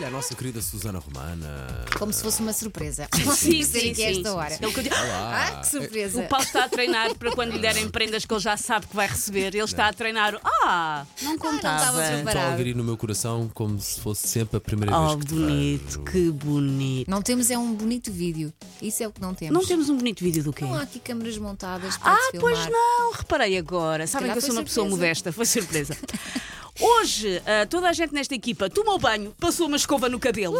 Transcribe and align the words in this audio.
Olha, 0.00 0.08
a 0.08 0.10
nossa 0.10 0.34
querida 0.34 0.62
Susana 0.62 0.98
Romana. 0.98 1.84
Como 1.98 2.10
se 2.10 2.22
fosse 2.22 2.40
uma 2.40 2.54
surpresa. 2.54 3.06
Sim, 3.36 3.62
Sei 3.62 3.88
sim, 3.88 3.92
que 3.94 4.02
é 4.02 4.14
sim. 4.14 4.20
esta 4.20 4.32
hora. 4.34 4.56
É 4.58 4.66
o 4.66 4.72
que 4.72 4.78
eu 4.80 4.82
digo. 4.82 4.94
Ah, 4.98 5.58
que 5.60 5.68
surpresa. 5.68 6.20
O 6.22 6.26
Paulo 6.26 6.42
está 6.46 6.64
a 6.64 6.68
treinar 6.70 7.14
para 7.16 7.30
quando 7.32 7.52
lhe 7.52 7.58
derem 7.58 7.86
prendas 7.90 8.24
que 8.24 8.32
ele 8.32 8.40
já 8.40 8.56
sabe 8.56 8.86
que 8.86 8.96
vai 8.96 9.06
receber. 9.06 9.48
Ele 9.54 9.62
está 9.62 9.88
a 9.88 9.92
treinar. 9.92 10.40
Ah, 10.42 11.04
não 11.20 11.36
contava. 11.36 11.76
estava 11.76 12.02
Estou 12.02 12.18
a 12.20 12.22
preparado. 12.22 12.50
ouvir 12.58 12.74
no 12.74 12.82
meu 12.82 12.96
coração 12.96 13.50
como 13.52 13.78
se 13.78 14.00
fosse 14.00 14.26
sempre 14.26 14.56
a 14.56 14.60
primeira 14.60 14.96
Oh, 14.98 15.08
vez 15.08 15.18
que 15.20 15.26
te 15.26 15.34
bonito, 15.34 15.84
vejo. 15.84 16.02
que 16.04 16.30
bonito. 16.30 17.10
Não 17.10 17.20
temos 17.20 17.50
é 17.50 17.58
um 17.58 17.74
bonito 17.74 18.10
vídeo. 18.10 18.50
Isso 18.80 19.02
é 19.02 19.08
o 19.08 19.12
que 19.12 19.20
não 19.20 19.34
temos. 19.34 19.52
Não 19.52 19.66
temos 19.66 19.90
um 19.90 19.98
bonito 19.98 20.24
vídeo 20.24 20.42
do 20.42 20.52
quê? 20.52 20.64
Não 20.64 20.76
há 20.76 20.82
aqui 20.82 20.98
câmaras 20.98 21.36
montadas 21.36 21.98
para 21.98 22.12
Ah, 22.14 22.30
filmar. 22.30 22.40
pois 22.54 22.66
não, 22.72 23.12
reparei 23.12 23.58
agora. 23.58 24.06
Sabem 24.06 24.28
calhar 24.28 24.38
que 24.38 24.38
eu 24.38 24.42
sou 24.46 24.54
foi 24.54 24.56
uma 24.56 24.64
pessoa 24.64 24.84
surpresa. 24.88 24.96
modesta, 24.96 25.32
foi 25.32 25.44
surpresa. 25.44 25.94
Hoje, 26.80 27.42
ah, 27.44 27.66
toda 27.66 27.90
a 27.90 27.92
gente 27.92 28.14
nesta 28.14 28.34
equipa 28.34 28.70
tomou 28.70 28.98
banho, 28.98 29.34
passou 29.38 29.66
uma 29.66 29.76
escova 29.76 30.08
no 30.08 30.18
cabelo, 30.18 30.56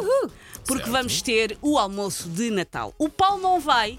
porque 0.66 0.90
vamos 0.90 1.22
ter 1.22 1.56
o 1.62 1.78
almoço 1.78 2.28
de 2.28 2.50
Natal. 2.50 2.94
O 2.98 3.08
Paulo 3.08 3.40
não 3.40 3.58
vai. 3.58 3.98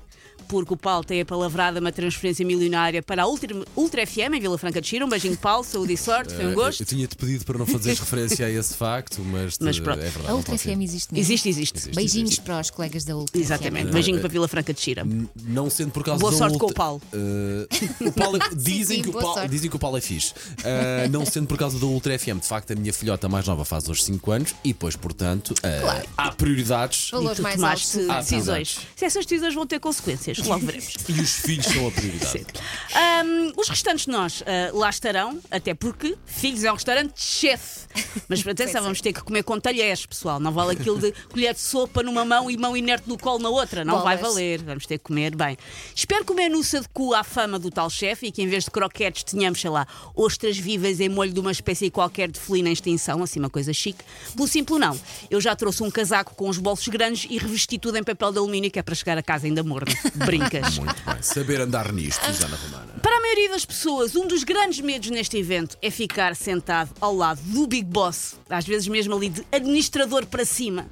Porque 0.51 0.73
o 0.73 0.77
Paulo 0.77 1.05
tem 1.05 1.21
apalavrada 1.21 1.79
uma 1.79 1.93
transferência 1.93 2.45
milionária 2.45 3.01
para 3.01 3.23
a 3.23 3.27
Ultra, 3.27 3.55
Ultra 3.73 4.05
FM 4.05 4.33
em 4.35 4.39
Vila 4.41 4.57
Franca 4.57 4.81
de 4.81 4.87
Xira. 4.87 5.05
Um 5.05 5.09
beijinho, 5.09 5.37
Paulo, 5.37 5.63
saúde 5.63 5.93
e 5.93 5.97
sorte, 5.97 6.33
foi 6.33 6.45
um 6.45 6.51
Eh, 6.51 6.55
gosto. 6.55 6.81
Eu 6.81 6.85
tinha-te 6.85 7.15
pedido 7.15 7.45
para 7.45 7.57
não 7.57 7.65
fazeres 7.65 7.97
referência 7.99 8.45
a 8.45 8.49
esse 8.49 8.73
facto, 8.73 9.21
mas, 9.21 9.57
Mas 9.61 9.79
pronto. 9.79 9.99
é 10.01 10.09
verdade. 10.09 10.27
A 10.29 10.35
Ultra. 10.35 10.57
FM 10.57 10.81
existe 10.81 11.13
mesmo. 11.13 11.23
Existe, 11.25 11.47
existe. 11.47 11.89
Beijinhos 11.95 12.37
para 12.39 12.59
os 12.59 12.69
colegas 12.69 13.05
da 13.05 13.15
Ultra 13.15 13.39
Exatamente. 13.39 13.85
FM. 13.87 13.93
Beijinho 13.93 14.19
para 14.19 14.27
Vila 14.27 14.47
Franca 14.49 14.73
de 14.73 14.81
Xira. 14.81 15.07
Não 15.41 15.69
sendo 15.69 15.91
por 15.91 16.03
causa 16.03 16.19
Boa 16.19 16.31
da 16.33 16.37
sorte 16.37 16.57
com 16.57 16.65
Ultra- 16.65 16.73
o 16.73 16.75
Paulo. 16.75 17.01
Eh, 17.13 17.67
o 18.07 18.11
Paulo 18.11 18.37
dizem, 18.57 18.97
sim, 18.97 19.03
que 19.03 19.09
o 19.09 19.13
Paulo, 19.13 19.47
dizem 19.47 19.69
que 19.69 19.75
o 19.77 19.79
Paulo 19.79 19.97
é 19.97 20.01
fixe. 20.01 20.33
Eh, 20.65 21.07
não 21.09 21.25
sendo 21.25 21.47
por 21.47 21.57
causa 21.57 21.79
da 21.79 21.85
Ultra 21.85 22.19
FM. 22.19 22.39
De 22.41 22.47
facto, 22.47 22.71
a 22.73 22.75
minha 22.75 22.91
filhota 22.91 23.29
mais 23.29 23.47
nova 23.47 23.63
faz 23.63 23.87
hoje 23.87 24.03
5 24.03 24.31
anos 24.31 24.53
e, 24.65 24.73
pois, 24.73 24.97
portanto, 24.97 25.53
eh, 25.63 25.79
Claro. 25.79 26.09
há 26.17 26.31
prioridades. 26.33 27.09
Valores 27.09 27.39
mais 27.39 27.63
altos. 27.63 27.95
Decisões. 28.29 28.79
Se 28.97 29.05
essas 29.05 29.25
decisões 29.25 29.55
vão 29.55 29.65
ter 29.65 29.79
consequências, 29.79 30.40
logo 30.47 30.65
veremos. 30.65 30.95
E 31.07 31.21
os 31.21 31.31
filhos 31.31 31.65
são 31.65 31.87
a 31.87 31.91
prioridade. 31.91 32.45
Ahm, 32.93 33.51
os 33.57 33.69
restantes 33.69 34.05
de 34.05 34.11
nós 34.11 34.43
ah, 34.45 34.71
lá 34.73 34.89
estarão, 34.89 35.39
até 35.49 35.73
porque 35.73 36.17
Filhos 36.25 36.63
é 36.63 36.71
um 36.71 36.75
restaurante 36.75 37.13
de 37.13 37.21
chefe. 37.21 37.87
Mas 38.27 38.45
atenção, 38.47 38.81
vamos 38.81 39.01
ter 39.01 39.13
que 39.13 39.21
comer 39.21 39.43
com 39.43 39.59
talheres, 39.59 40.05
pessoal. 40.05 40.39
Não 40.39 40.51
vale 40.51 40.71
aquilo 40.71 40.97
de 40.97 41.11
colher 41.29 41.53
de 41.53 41.59
sopa 41.59 42.01
numa 42.01 42.25
mão 42.25 42.49
e 42.49 42.57
mão 42.57 42.75
inerte 42.75 43.07
no 43.07 43.17
colo 43.17 43.39
na 43.39 43.49
outra. 43.49 43.85
Não 43.85 44.01
vai 44.01 44.17
valer. 44.17 44.63
Vamos 44.63 44.85
ter 44.85 44.97
que 44.97 45.03
comer 45.03 45.35
bem. 45.35 45.57
Espero 45.95 46.25
que 46.25 46.31
o 46.31 46.35
menu 46.35 46.63
se 46.63 46.77
adequa 46.77 47.19
à 47.19 47.23
fama 47.23 47.59
do 47.59 47.69
tal 47.69 47.89
chefe 47.89 48.27
e 48.27 48.31
que 48.31 48.41
em 48.41 48.47
vez 48.47 48.63
de 48.63 48.71
croquetes 48.71 49.23
tenhamos, 49.23 49.59
sei 49.59 49.69
lá, 49.69 49.85
ostras 50.15 50.57
vivas 50.57 50.99
em 50.99 51.09
molho 51.09 51.33
de 51.33 51.39
uma 51.39 51.51
espécie 51.51 51.91
qualquer 51.91 52.31
de 52.31 52.39
felina 52.39 52.69
em 52.69 52.73
extinção, 52.73 53.21
assim 53.21 53.39
uma 53.39 53.49
coisa 53.49 53.73
chique. 53.73 54.03
Pelo 54.35 54.47
simples 54.47 54.79
não. 54.79 54.99
Eu 55.29 55.41
já 55.41 55.55
trouxe 55.55 55.83
um 55.83 55.91
casaco 55.91 56.33
com 56.35 56.49
os 56.49 56.57
bolsos 56.57 56.87
grandes 56.87 57.27
e 57.29 57.37
revesti 57.37 57.77
tudo 57.77 57.97
em 57.97 58.03
papel 58.03 58.31
de 58.31 58.37
alumínio 58.37 58.71
que 58.71 58.79
é 58.79 58.81
para 58.81 58.95
chegar 58.95 59.17
a 59.17 59.23
casa 59.23 59.45
ainda 59.45 59.63
morno. 59.63 59.91
Brincas. 60.37 60.77
Muito 60.77 61.03
bem. 61.05 61.21
Saber 61.21 61.61
andar 61.61 61.91
nisto, 61.91 62.25
Susana 62.25 62.55
Romana. 62.55 62.91
Para 63.01 63.17
a 63.17 63.21
maioria 63.21 63.49
das 63.49 63.65
pessoas, 63.65 64.15
um 64.15 64.27
dos 64.27 64.43
grandes 64.43 64.79
medos 64.79 65.09
neste 65.09 65.37
evento 65.37 65.77
é 65.81 65.89
ficar 65.89 66.35
sentado 66.35 66.91
ao 67.01 67.15
lado 67.15 67.41
do 67.43 67.67
Big 67.67 67.83
Boss, 67.85 68.35
às 68.49 68.65
vezes 68.65 68.87
mesmo 68.87 69.15
ali 69.15 69.29
de 69.29 69.45
administrador 69.51 70.25
para 70.25 70.45
cima. 70.45 70.87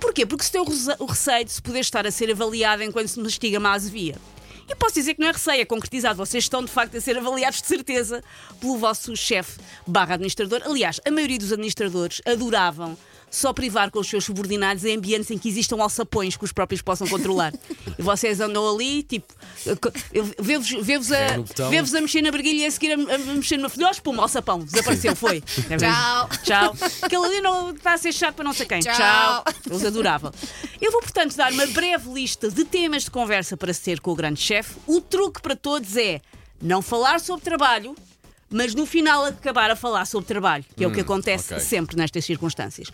Porquê? 0.00 0.26
Porque 0.26 0.44
se 0.44 0.52
tem 0.52 0.60
o 0.60 0.64
rece- 0.64 0.96
o 0.98 1.06
receio 1.06 1.44
de 1.44 1.52
se 1.52 1.62
poder 1.62 1.80
estar 1.80 2.06
a 2.06 2.10
ser 2.10 2.30
avaliado 2.30 2.82
enquanto 2.82 3.08
se 3.08 3.20
mastiga 3.20 3.58
má 3.60 3.72
azevia. 3.72 4.16
E 4.68 4.74
posso 4.74 4.94
dizer 4.96 5.14
que 5.14 5.20
não 5.20 5.28
é 5.28 5.32
receio, 5.32 5.60
é 5.60 5.64
concretizado. 5.64 6.16
Vocês 6.16 6.42
estão 6.42 6.64
de 6.64 6.70
facto 6.72 6.96
a 6.96 7.00
ser 7.00 7.16
avaliados 7.16 7.62
de 7.62 7.68
certeza 7.68 8.20
pelo 8.60 8.76
vosso 8.76 9.14
chefe 9.16 9.60
barra 9.86 10.14
administrador. 10.14 10.60
Aliás, 10.64 11.00
a 11.06 11.10
maioria 11.12 11.38
dos 11.38 11.52
administradores 11.52 12.20
adoravam 12.26 12.98
só 13.30 13.52
privar 13.52 13.90
com 13.90 13.98
os 13.98 14.08
seus 14.08 14.24
subordinados 14.24 14.84
em 14.84 14.96
ambientes 14.96 15.30
em 15.30 15.38
que 15.38 15.48
existam 15.48 15.76
alçapões 15.80 16.36
que 16.36 16.44
os 16.44 16.52
próprios 16.52 16.80
possam 16.82 17.06
controlar. 17.06 17.52
e 17.98 18.02
vocês 18.02 18.40
andam 18.40 18.68
ali, 18.74 19.02
tipo, 19.02 19.34
vê-vos 20.38 20.70
vê-vos 20.70 21.12
a, 21.12 21.68
vê-vos 21.68 21.94
a 21.94 22.00
mexer 22.00 22.22
na 22.22 22.30
barguilha 22.30 22.64
e 22.64 22.66
a 22.66 22.70
seguir 22.70 22.92
a, 22.92 22.94
a 22.94 23.18
mexer 23.18 23.56
numa 23.56 23.68
folha, 23.68 23.90
pum, 24.02 24.20
alçapão, 24.20 24.60
desapareceu, 24.60 25.14
foi. 25.14 25.40
Tchau. 25.78 26.28
Tchau. 26.42 26.76
Aquele 27.02 27.26
ali 27.26 27.40
não 27.40 27.70
está 27.70 27.94
a 27.94 27.98
ser 27.98 28.12
chato 28.12 28.36
para 28.36 28.44
não 28.44 28.52
sei 28.52 28.66
quem. 28.66 28.80
Tchau. 28.80 29.44
Eles 29.66 29.84
adoravam. 29.84 30.32
Eu 30.80 30.92
vou, 30.92 31.00
portanto, 31.00 31.36
dar 31.36 31.52
uma 31.52 31.66
breve 31.66 32.12
lista 32.12 32.50
de 32.50 32.64
temas 32.64 33.04
de 33.04 33.10
conversa 33.10 33.56
para 33.56 33.72
se 33.72 33.82
ter 33.82 34.00
com 34.00 34.12
o 34.12 34.14
grande 34.14 34.40
chefe. 34.40 34.76
O 34.86 35.00
truque 35.00 35.40
para 35.40 35.56
todos 35.56 35.96
é 35.96 36.20
não 36.60 36.80
falar 36.80 37.20
sobre 37.20 37.44
trabalho, 37.44 37.94
mas 38.50 38.74
no 38.74 38.86
final 38.86 39.24
acabar 39.24 39.70
a 39.70 39.76
falar 39.76 40.06
sobre 40.06 40.28
trabalho, 40.28 40.64
que 40.76 40.84
é 40.84 40.86
o 40.86 40.92
que 40.92 41.00
acontece 41.00 41.54
ok. 41.54 41.64
sempre 41.64 41.96
nestas 41.96 42.24
circunstâncias. 42.24 42.88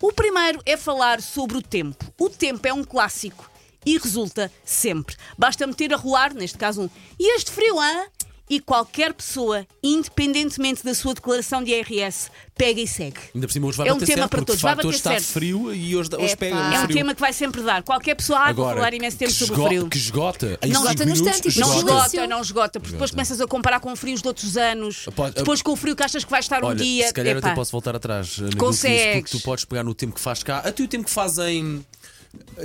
O 0.00 0.12
primeiro 0.12 0.60
é 0.64 0.76
falar 0.76 1.20
sobre 1.20 1.56
o 1.56 1.62
tempo. 1.62 2.12
O 2.18 2.28
tempo 2.28 2.66
é 2.66 2.72
um 2.72 2.84
clássico 2.84 3.50
e 3.86 3.98
resulta 3.98 4.50
sempre. 4.64 5.16
Basta 5.36 5.66
meter 5.66 5.92
a 5.92 5.96
rolar, 5.96 6.32
neste 6.32 6.56
caso 6.56 6.82
um, 6.82 6.90
e 7.18 7.36
este 7.36 7.50
frio, 7.50 7.78
hã? 7.78 8.06
E 8.48 8.60
qualquer 8.60 9.14
pessoa, 9.14 9.66
independentemente 9.82 10.84
da 10.84 10.92
sua 10.94 11.14
declaração 11.14 11.64
de 11.64 11.70
IRS, 11.72 12.30
pega 12.54 12.78
e 12.78 12.86
segue. 12.86 13.16
Ainda 13.34 13.46
por 13.46 13.52
cima 13.52 13.66
hoje 13.68 13.78
vai 13.78 13.88
É 13.88 13.92
um 13.94 13.98
tema 13.98 14.06
certo, 14.06 14.28
para 14.30 14.40
todos, 14.42 14.56
de 14.56 14.62
vai 14.62 14.72
hoje 14.74 14.82
bater 14.84 14.96
está 14.96 15.10
certo. 15.12 15.24
frio 15.24 15.74
e 15.74 15.96
hoje, 15.96 16.10
hoje 16.14 16.24
Epá. 16.26 16.36
pega 16.36 16.56
É 16.56 16.78
um 16.80 16.82
frio. 16.82 16.96
tema 16.96 17.14
que 17.14 17.20
vai 17.22 17.32
sempre 17.32 17.62
dar. 17.62 17.82
Qualquer 17.82 18.14
pessoa, 18.14 18.38
vou 18.40 18.48
Agora, 18.48 18.76
falar 18.76 18.92
imenso 18.94 19.16
tempo 19.16 19.32
que 19.32 19.38
sobre 19.38 19.60
o 19.60 19.66
frio. 19.66 19.88
Que 19.88 19.96
esgota. 19.96 20.58
Em 20.62 20.68
Não 20.70 20.82
esgota 20.82 21.06
no 21.06 21.12
instante, 21.12 21.58
Não 21.58 21.76
Esgota. 21.78 22.26
não 22.26 22.40
esgota, 22.42 22.80
porque 22.80 22.92
depois 22.92 23.10
começas 23.10 23.40
a 23.40 23.46
comparar 23.46 23.80
com 23.80 23.96
frios 23.96 24.20
de 24.20 24.28
outros 24.28 24.56
anos, 24.58 25.06
Pode- 25.16 25.36
depois 25.36 25.62
com 25.62 25.72
o 25.72 25.76
frio 25.76 25.96
que 25.96 26.02
achas 26.02 26.22
que 26.22 26.30
vai 26.30 26.40
estar 26.40 26.62
um 26.62 26.66
Olha, 26.66 26.76
dia. 26.76 27.06
se 27.08 27.14
calhar 27.14 27.36
Epá, 27.38 27.46
até 27.48 27.54
posso 27.56 27.72
voltar 27.72 27.96
atrás 27.96 28.36
eh, 28.38 28.44
disse, 28.44 28.56
Consegues. 28.56 29.22
porque 29.22 29.38
tu 29.38 29.40
podes 29.42 29.64
pegar 29.64 29.82
no 29.82 29.94
tempo 29.94 30.14
que 30.14 30.20
faz 30.20 30.42
cá, 30.42 30.58
até 30.58 30.82
o 30.82 30.86
tempo 30.88 31.04
que 31.06 31.10
faz 31.10 31.38
em 31.38 31.84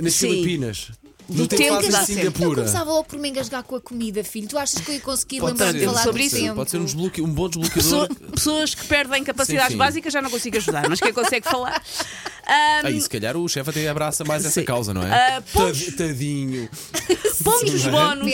nas 0.00 0.14
Sim. 0.14 0.28
Filipinas. 0.30 0.90
Do 1.30 1.46
tempo 1.48 1.78
que 1.80 1.88
dá 1.90 2.02
em 2.02 2.06
sempre. 2.06 2.26
Eu 2.26 2.32
Singapura. 2.32 2.54
começava 2.62 2.90
logo 2.90 3.04
por 3.04 3.18
me 3.18 3.28
engasgar 3.28 3.62
com 3.62 3.76
a 3.76 3.80
comida, 3.80 4.22
filho. 4.24 4.48
Tu 4.48 4.58
achas 4.58 4.80
que 4.80 4.90
eu 4.90 4.94
ia 4.96 5.00
conseguir 5.00 5.40
Pode 5.40 5.52
lembrar 5.52 5.72
de 5.72 5.84
falar 5.84 6.02
sobre 6.02 6.24
isso. 6.24 6.36
tempo? 6.36 6.54
Pode 6.56 6.70
ser 6.70 6.78
um, 6.78 6.84
desbloque- 6.84 7.22
um 7.22 7.28
bom 7.32 7.48
desbloqueador. 7.48 8.08
Pessoa- 8.08 8.30
pessoas 8.32 8.74
que 8.74 8.86
perdem 8.86 9.22
capacidades 9.24 9.68
Sim, 9.68 9.74
sim. 9.74 9.78
básicas 9.78 10.12
já 10.12 10.20
não 10.20 10.30
consigo 10.30 10.56
ajudar, 10.56 10.88
mas 10.88 11.00
quem 11.00 11.12
consegue 11.12 11.48
falar. 11.48 11.82
Ahm, 12.46 12.86
Aí, 12.86 13.00
se 13.00 13.08
calhar 13.08 13.36
o 13.36 13.48
chefe 13.48 13.70
até 13.70 13.88
abraça 13.88 14.24
mais 14.24 14.44
essa 14.44 14.60
Sim. 14.60 14.66
causa, 14.66 14.92
não 14.94 15.02
é? 15.02 15.10
Ah, 15.36 15.42
pontos- 15.52 15.84
Tad- 15.86 15.96
Tadinho. 15.96 16.68
pontos 17.44 17.84
bónus. 17.84 18.32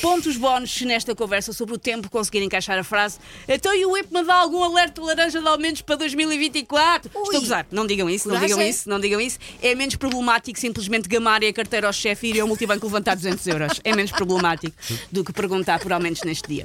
Pontos 0.00 0.36
bónus 0.36 0.70
se 0.70 0.84
nesta 0.86 1.14
conversa 1.14 1.52
sobre 1.52 1.74
o 1.74 1.78
tempo 1.78 2.08
conseguir 2.08 2.40
encaixar 2.42 2.78
a 2.78 2.84
frase. 2.84 3.18
Então 3.46 3.74
e 3.74 3.84
o 3.84 3.96
IP 3.98 4.14
me 4.14 4.22
dá 4.24 4.34
algum 4.36 4.62
alerta 4.62 5.02
laranja 5.02 5.40
de 5.42 5.48
aumentos 5.48 5.82
para 5.82 5.96
2024? 5.96 7.10
Ui. 7.12 7.22
Estou 7.22 7.36
a 7.36 7.40
gozar. 7.40 7.66
Não 7.70 7.86
digam 7.86 8.08
isso, 8.08 8.28
não 8.28 8.36
Coragem. 8.36 8.56
digam 8.56 8.70
isso, 8.70 8.88
não 8.88 9.00
digam 9.00 9.20
isso. 9.20 9.38
É 9.60 9.74
menos 9.74 9.96
problemático 9.96 10.58
simplesmente 10.58 11.08
gamarem 11.08 11.48
a 11.48 11.52
carteira 11.52 11.86
ao 11.88 11.92
chefe 11.92 12.28
e 12.28 12.30
irem 12.30 12.40
ao 12.42 12.48
multibanco 12.48 12.86
levantar 12.86 13.14
200 13.16 13.46
euros. 13.48 13.80
É 13.84 13.94
menos 13.94 14.12
problemático 14.12 14.74
do 15.10 15.24
que 15.24 15.32
perguntar 15.32 15.80
por 15.80 15.92
aumentos 15.92 16.22
neste 16.22 16.48
dia. 16.48 16.64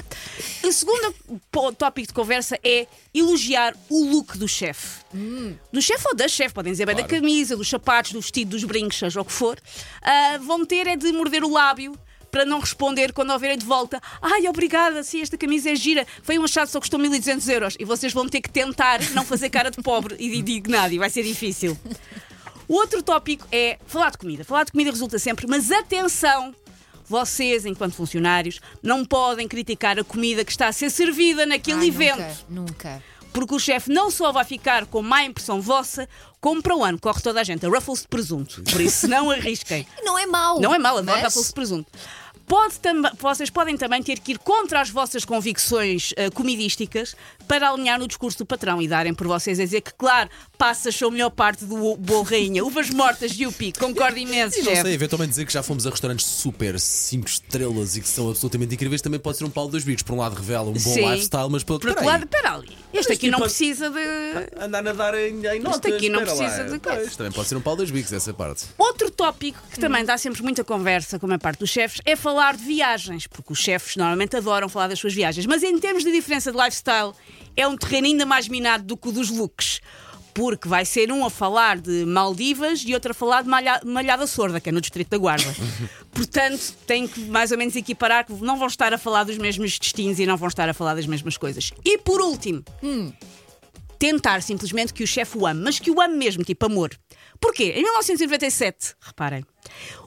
O 0.64 0.72
segundo 0.72 1.14
tópico 1.78 2.08
de 2.08 2.14
conversa 2.14 2.58
é 2.64 2.88
elogiar 3.14 3.76
o 3.90 4.06
look 4.12 4.38
do 4.38 4.48
chefe. 4.48 5.04
Do 5.72 5.82
chefe 5.82 6.08
ou 6.08 6.16
da 6.16 6.28
chefe, 6.28 6.54
podem 6.66 6.74
dizer 6.74 6.86
bem 6.88 6.96
da 6.96 7.04
Claro. 7.04 7.22
camisa, 7.22 7.56
dos 7.56 7.70
sapatos, 7.70 8.12
do 8.12 8.20
vestido, 8.22 8.50
dos 8.52 8.64
brincos, 8.64 8.98
seja 8.98 9.22
o 9.22 9.26
que 9.26 9.32
for. 9.32 9.60
Ah, 10.02 10.40
vão 10.42 10.66
ter 10.66 10.88
é 10.88 10.96
de 10.96 11.12
morder 11.12 11.44
o 11.44 11.52
lábio 11.52 11.98
para 12.32 12.44
não 12.44 12.60
responder 12.60 13.14
quando 13.14 13.30
houverem 13.32 13.58
de 13.58 13.66
volta. 13.66 14.02
Ai, 14.22 14.48
obrigada, 14.48 15.04
sim, 15.04 15.22
esta 15.22 15.38
camisa 15.38 15.70
é 15.70 15.76
gira. 15.76 16.06
Foi 16.24 16.38
um 16.40 16.44
achado, 16.44 16.68
só 16.68 16.80
custou 16.80 17.00
1200 17.00 17.48
euros. 17.50 17.76
E 17.80 17.86
vocês 17.86 18.12
vão 18.12 18.28
ter 18.28 18.42
que 18.42 18.50
tentar 18.50 19.00
não 19.14 19.24
fazer 19.24 19.50
cara 19.50 19.70
de 19.70 19.82
pobre 19.82 20.16
e 20.20 20.30
de 20.30 20.38
indignado, 20.38 20.94
e 20.94 20.98
vai 20.98 21.10
ser 21.10 21.24
difícil. 21.24 21.78
O 22.68 22.74
outro 22.74 23.04
tópico 23.04 23.48
é 23.52 23.78
falar 23.86 24.10
de 24.10 24.18
comida. 24.18 24.44
Falar 24.44 24.64
de 24.64 24.72
comida 24.72 24.90
resulta 24.90 25.20
sempre, 25.20 25.46
mas 25.48 25.72
atenção! 25.72 26.54
Vocês, 27.08 27.68
enquanto 27.68 27.94
funcionários, 27.94 28.60
não 28.82 29.06
podem 29.06 29.48
criticar 29.48 30.00
a 30.00 30.04
comida 30.04 30.44
que 30.44 30.50
está 30.50 30.68
a 30.68 30.72
ser 30.72 30.90
servida 30.90 31.46
naquele 31.46 31.82
Ai, 31.82 31.88
evento. 31.90 32.18
Nunca, 32.50 32.64
nunca. 32.72 33.04
Porque 33.36 33.54
o 33.54 33.60
chefe 33.60 33.92
não 33.92 34.10
só 34.10 34.32
vai 34.32 34.46
ficar 34.46 34.86
com 34.86 35.02
má 35.02 35.26
impressão 35.26 35.60
vossa, 35.62 36.08
como 36.40 36.64
para 36.64 36.74
o 36.74 36.82
ano 36.86 36.98
corre 36.98 37.20
toda 37.22 37.42
a 37.42 37.44
gente 37.44 37.66
a 37.66 37.70
Ruffles 37.70 38.04
de 38.04 38.08
presunto. 38.08 38.64
Por 38.64 38.80
isso, 38.80 39.10
não 39.10 39.30
arrisquem. 39.30 39.86
Não 40.04 40.18
é 40.18 40.26
mau. 40.26 40.62
Não 40.62 40.74
é 40.74 40.80
mal, 40.80 40.98
adoro 40.98 41.18
mas- 41.18 41.26
Ruffles 41.26 41.48
de 41.48 41.54
presunto. 41.54 41.92
Pode 42.48 42.76
vocês 43.20 43.50
podem 43.50 43.76
também 43.76 44.02
ter 44.04 44.20
que 44.20 44.34
ir 44.34 44.38
contra 44.40 44.80
as 44.82 44.90
vossas 44.90 45.26
convicções 45.26 46.14
eh, 46.16 46.30
comidísticas 46.30 47.16
para 47.48 47.70
alinhar 47.70 48.00
no 48.00 48.08
discurso 48.08 48.38
do 48.40 48.46
patrão 48.46 48.82
e 48.82 48.88
darem 48.88 49.14
por 49.14 49.28
vocês 49.28 49.60
a 49.60 49.64
dizer 49.64 49.82
que, 49.82 49.92
claro, 49.94 50.30
passas 50.58 50.96
são 50.96 51.08
a 51.10 51.12
melhor 51.12 51.30
parte 51.32 51.66
do 51.66 51.96
bolo 51.98 52.24
rainha. 52.24 52.64
Uvas 52.64 52.90
mortas 52.90 53.32
e 53.38 53.46
o 53.48 53.52
pico. 53.52 53.80
Concordo 53.80 54.18
imenso, 54.18 54.60
E 54.60 54.64
não 54.64 54.76
sei, 54.76 54.94
eventualmente 54.94 55.30
dizer 55.32 55.46
que 55.46 55.54
já 55.54 55.64
fomos 55.64 55.86
a 55.88 55.90
restaurantes 55.90 56.26
super 56.26 56.80
5 56.80 57.28
estrelas 57.28 57.96
e 57.98 58.02
que 58.02 58.08
são 58.08 58.30
absolutamente 58.30 58.74
incríveis 58.76 59.02
também 59.02 59.20
pode 59.20 59.38
ser 59.38 59.44
um 59.46 59.50
pau 59.50 59.66
de 59.66 59.72
dois 59.72 59.84
bicos. 59.84 60.04
Por 60.04 60.14
um 60.14 60.20
lado 60.20 60.36
revela 60.36 60.70
um 60.70 60.74
bom 60.74 60.80
Sim. 60.80 61.10
lifestyle, 61.10 61.50
mas 61.50 61.64
por 61.64 61.80
Por 61.80 61.90
outro 61.90 62.06
lado, 62.06 62.26
espera 62.26 62.54
ali. 62.56 62.70
Este 62.94 63.14
aqui 63.14 63.28
não 63.30 63.40
tipo- 63.40 63.50
precisa 63.50 63.90
de. 63.90 64.00
andar 64.60 64.80
a 64.80 64.82
nadar 64.82 65.16
em, 65.16 65.46
em 65.48 65.60
notas. 65.60 65.92
aqui 65.94 66.10
não 66.10 66.22
precisa 66.22 66.64
lá. 66.64 66.64
de 66.70 66.80
Pois, 66.80 66.96
coisa. 66.98 67.16
Também 67.18 67.32
pode 67.32 67.48
ser 67.48 67.56
um 67.56 67.62
pau 67.62 67.74
de 67.74 67.78
dois 67.78 67.92
bicos 67.92 68.14
essa 68.14 68.34
parte. 68.34 68.66
Outro 68.78 69.10
tópico 69.10 69.60
que 69.72 69.80
também 69.80 70.06
dá 70.06 70.18
sempre 70.18 70.42
muita 70.44 70.64
conversa, 70.64 71.18
como 71.20 71.34
é 71.34 71.38
parte 71.38 71.60
dos 71.60 71.70
chefes, 71.70 72.02
é 72.06 72.16
falar 72.16 72.35
falar 72.36 72.58
de 72.58 72.64
viagens, 72.64 73.28
porque 73.28 73.54
os 73.54 73.60
chefes 73.60 73.96
normalmente 73.96 74.36
adoram 74.36 74.68
falar 74.68 74.88
das 74.90 75.00
suas 75.00 75.14
viagens. 75.14 75.46
Mas 75.46 75.64
em 75.64 75.78
termos 75.80 76.04
de 76.04 76.12
diferença 76.12 76.52
de 76.52 76.58
lifestyle, 76.58 77.14
é 77.56 77.66
um 77.66 77.78
terreno 77.78 78.08
ainda 78.08 78.26
mais 78.26 78.48
minado 78.50 78.84
do 78.84 78.98
que 78.98 79.08
o 79.08 79.12
dos 79.12 79.30
looks. 79.30 79.80
Porque 80.34 80.68
vai 80.68 80.84
ser 80.84 81.14
um 81.14 81.26
a 81.26 81.30
falar 81.30 81.78
de 81.78 82.04
Maldivas 82.06 82.84
e 82.86 82.94
outro 82.94 83.12
a 83.12 83.14
falar 83.14 83.42
de 83.44 83.48
Malha- 83.48 83.80
Malhada 83.86 84.28
Sorda, 84.28 84.60
que 84.60 84.68
é 84.68 84.72
no 84.74 84.82
Distrito 84.82 85.08
da 85.12 85.18
Guarda. 85.18 85.46
Portanto, 86.12 86.74
tem 86.86 87.08
que 87.08 87.22
mais 87.22 87.54
ou 87.54 87.58
menos 87.58 87.74
equiparar 87.78 88.26
que 88.26 88.34
não 88.34 88.58
vão 88.58 88.68
estar 88.68 88.94
a 88.94 88.98
falar 88.98 89.24
dos 89.24 89.38
mesmos 89.38 89.80
destinos 89.80 90.20
e 90.20 90.26
não 90.26 90.36
vão 90.36 90.50
estar 90.50 90.68
a 90.68 90.74
falar 90.74 90.94
das 90.96 91.08
mesmas 91.08 91.38
coisas. 91.38 91.72
E 91.86 91.98
por 92.00 92.20
último, 92.20 92.66
tentar 93.98 94.42
simplesmente 94.42 94.94
que 94.94 95.04
o 95.04 95.08
chefe 95.08 95.38
o 95.38 95.48
ame, 95.48 95.64
mas 95.64 95.80
que 95.80 95.92
o 95.92 96.02
ame 96.02 96.16
mesmo, 96.16 96.44
tipo 96.44 96.66
amor. 96.66 96.92
Porquê? 97.40 97.74
Em 97.76 97.84
1997, 97.84 98.96
reparem, 99.02 99.44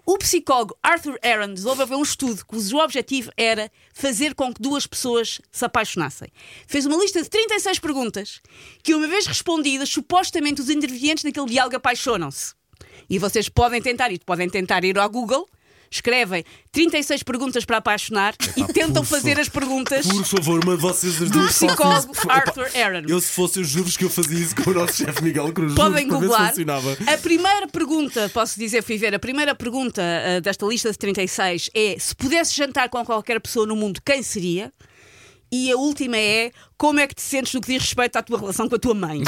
o 0.06 0.17
psicólogo 0.17 0.76
Arthur 0.82 1.19
Aaron 1.23 1.52
desenvolveu 1.52 1.99
um 1.99 2.02
estudo 2.02 2.44
cujo 2.46 2.79
objetivo 2.79 3.31
era 3.37 3.70
fazer 3.93 4.35
com 4.35 4.52
que 4.52 4.62
duas 4.62 4.87
pessoas 4.87 5.40
se 5.50 5.64
apaixonassem. 5.64 6.29
Fez 6.67 6.87
uma 6.87 6.96
lista 6.96 7.23
de 7.23 7.29
36 7.29 7.79
perguntas 7.79 8.40
que, 8.82 8.94
uma 8.94 9.06
vez 9.06 9.26
respondidas, 9.26 9.88
supostamente 9.88 10.61
os 10.61 10.70
intervenientes 10.70 11.25
naquele 11.25 11.46
diálogo 11.46 11.76
apaixonam-se. 11.76 12.55
E 13.11 13.19
vocês 13.19 13.49
podem 13.49 13.82
tentar, 13.82 14.11
e 14.12 14.19
podem 14.19 14.49
tentar 14.49 14.85
ir 14.85 14.99
ao 14.99 15.08
Google, 15.08 15.49
escrevem 15.90 16.44
36 16.73 17.23
perguntas 17.23 17.64
para 17.64 17.79
apaixonar 17.79 18.35
e 18.56 18.64
tentam 18.73 19.05
fazer 19.05 19.31
favor. 19.31 19.40
as 19.40 19.49
perguntas 19.49 20.06
Por 20.06 20.25
favor, 20.25 20.64
mas 20.64 20.81
vocês 20.81 21.23
as 21.23 21.31
do 21.31 21.38
duas 21.38 21.52
psicólogo. 21.52 22.12
Arthur 22.29 22.69
Aaron. 22.75 23.02
Eu, 23.08 23.20
se 23.20 23.31
fosse, 23.32 23.61
eu 23.61 23.64
juro 23.64 23.90
que 23.90 24.05
eu 24.05 24.11
fazia 24.11 24.38
isso 24.38 24.55
com 24.56 24.70
o 24.70 24.75
nosso 24.75 24.96
chefe 25.05 25.23
Miguel 25.23 25.52
Cruz. 25.52 25.75
Podem 25.75 26.06
googlar. 26.08 26.52
A 27.06 27.19
primeira 27.19 27.67
pergunta, 27.69 28.29
posso 28.29 28.58
dizer, 28.58 28.82
fui 28.82 28.96
ver, 28.99 29.14
a 29.14 29.19
primeira 29.19 29.55
pergunta 29.55 30.02
ah, 30.02 30.40
desta 30.40 30.67
lista 30.67 30.90
de 30.90 30.99
36 30.99 31.70
é 31.75 31.96
se 31.99 32.14
pudesse 32.14 32.55
jantar 32.55 32.88
com 32.88 33.05
qualquer 33.05 33.40
pessoa 33.40 33.67
no 33.67 33.76
mundo, 33.76 34.00
quem 34.05 34.23
seria? 34.23 34.73
E 35.50 35.73
a 35.73 35.77
última 35.77 36.17
é 36.17 36.53
como 36.77 37.00
é 37.00 37.06
que 37.06 37.15
te 37.15 37.23
sentes 37.23 37.55
no 37.55 37.61
que 37.61 37.69
diz 37.69 37.83
respeito 37.83 38.17
à 38.17 38.23
tua 38.23 38.39
relação 38.39 38.69
com 38.69 38.77
a 38.77 38.79
tua 38.79 38.95
mãe? 38.95 39.23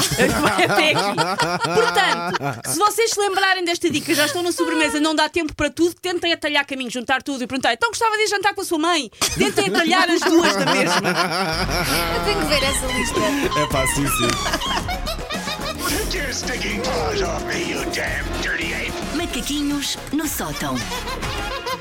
Até 0.63 0.91
aqui. 0.91 1.15
Portanto, 1.63 2.69
se 2.69 2.77
vocês 2.77 3.11
se 3.11 3.19
lembrarem 3.19 3.65
desta 3.65 3.89
dica, 3.89 4.13
já 4.13 4.25
estão 4.25 4.43
na 4.43 4.51
sobremesa, 4.51 4.99
não 4.99 5.15
dá 5.15 5.27
tempo 5.27 5.55
para 5.55 5.69
tudo, 5.69 5.95
tentem 5.95 6.31
atalhar 6.31 6.65
caminho, 6.65 6.91
juntar 6.91 7.23
tudo 7.23 7.43
e 7.43 7.47
perguntar: 7.47 7.73
então 7.73 7.89
gostava 7.89 8.15
de 8.17 8.23
ir 8.23 8.27
jantar 8.27 8.53
com 8.53 8.61
a 8.61 8.65
sua 8.65 8.77
mãe? 8.77 9.09
Tentem 9.37 9.67
atalhar 9.67 10.09
as 10.09 10.21
duas 10.21 10.55
da 10.55 10.65
mesma. 10.65 11.09
Eu 12.15 12.23
tenho 12.25 12.39
que 12.39 12.45
ver 12.45 12.63
essa 12.63 12.85
lista. 12.87 13.19
É 13.59 13.65
pá, 13.67 13.87
sim, 13.87 14.07
sim. 14.07 14.29
Macaquinhos 19.17 19.97
no 20.13 20.27
sótão. 20.27 20.75